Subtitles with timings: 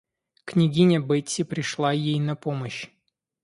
[0.45, 2.89] Княгиня Бетси пришла ей на помощь.